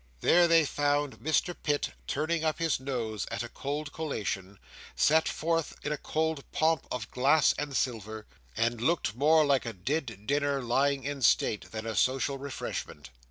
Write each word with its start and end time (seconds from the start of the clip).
There 0.21 0.47
they 0.47 0.65
found 0.65 1.19
Mr 1.19 1.55
Pitt 1.61 1.91
turning 2.07 2.43
up 2.43 2.57
his 2.57 2.79
nose 2.79 3.27
at 3.29 3.43
a 3.43 3.49
cold 3.49 3.93
collation, 3.93 4.57
set 4.95 5.27
forth 5.27 5.75
in 5.83 5.91
a 5.91 5.97
cold 5.99 6.43
pomp 6.51 6.87
of 6.91 7.11
glass 7.11 7.53
and 7.55 7.77
silver, 7.77 8.25
and 8.57 8.81
looking 8.81 9.19
more 9.19 9.45
like 9.45 9.63
a 9.67 9.73
dead 9.73 10.25
dinner 10.25 10.63
lying 10.63 11.03
in 11.03 11.21
state 11.21 11.69
than 11.69 11.85
a 11.85 11.95
social 11.95 12.39
refreshment. 12.39 13.11